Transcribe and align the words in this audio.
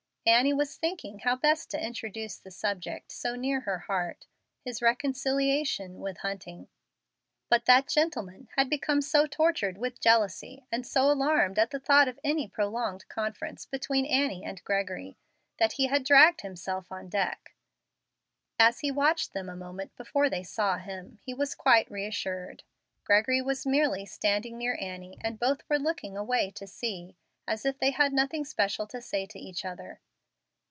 Annie 0.27 0.53
was 0.53 0.77
thinking 0.77 1.17
how 1.17 1.35
best 1.35 1.71
to 1.71 1.83
introduce 1.83 2.37
the 2.37 2.51
subject 2.51 3.11
so 3.11 3.33
near 3.35 3.61
her 3.61 3.79
heart, 3.79 4.27
his 4.63 4.79
reconciliation 4.79 5.97
with 5.99 6.19
Hunting. 6.19 6.67
But 7.49 7.65
that 7.65 7.87
gentleman 7.87 8.47
had 8.55 8.69
become 8.69 9.01
so 9.01 9.25
tortured 9.25 9.79
with 9.79 9.99
jealousy 9.99 10.63
and 10.71 10.85
so 10.85 11.09
alarmed 11.11 11.57
at 11.57 11.71
the 11.71 11.79
thought 11.79 12.07
of 12.07 12.19
any 12.23 12.47
prolonged 12.47 13.07
conference 13.09 13.65
between 13.65 14.05
Annie 14.05 14.45
and 14.45 14.63
Gregory, 14.63 15.17
that 15.57 15.73
he 15.73 15.87
dragged 15.89 16.41
himself 16.41 16.91
on 16.91 17.09
deck. 17.09 17.55
As 18.59 18.81
he 18.81 18.91
watched 18.91 19.33
them 19.33 19.49
a 19.49 19.55
moment 19.55 19.95
before 19.95 20.29
they 20.29 20.43
saw 20.43 20.77
him, 20.77 21.17
he 21.25 21.33
was 21.33 21.55
quite 21.55 21.89
reassured. 21.89 22.61
Gregory 23.05 23.41
was 23.41 23.65
merely 23.65 24.05
standing 24.05 24.59
near 24.59 24.77
Annie, 24.79 25.17
and 25.21 25.39
both 25.39 25.67
were 25.67 25.79
looking 25.79 26.15
away 26.15 26.51
to 26.51 26.67
sea, 26.67 27.17
as 27.47 27.65
if 27.65 27.79
they 27.79 27.89
had 27.89 28.13
nothing 28.13 28.45
special 28.45 28.85
to 28.85 29.01
say 29.01 29.25
to 29.25 29.39
each 29.39 29.65
other. 29.65 29.99